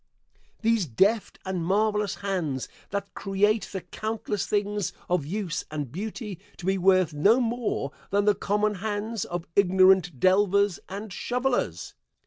These 0.63 0.87
deft 0.87 1.37
and 1.45 1.63
marvelous 1.63 2.15
hands 2.25 2.67
that 2.89 3.13
create 3.13 3.69
the 3.71 3.81
countless 3.81 4.47
things 4.47 4.93
of 5.07 5.27
use 5.27 5.63
and 5.69 5.91
beauty 5.91 6.39
to 6.57 6.65
be 6.65 6.79
worth 6.79 7.13
no 7.13 7.39
more 7.39 7.91
than 8.09 8.25
the 8.25 8.33
common 8.33 8.73
hands 8.81 9.25
of 9.25 9.45
ignorant 9.55 10.19
delvers 10.19 10.79
and 10.89 11.13
shovelers. 11.13 11.93